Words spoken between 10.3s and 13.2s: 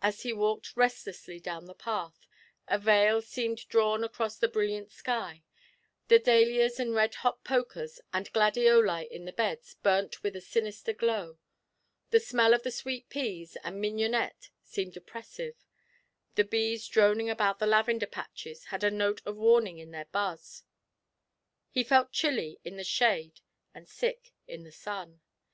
a sinister glow, the smell of the sweet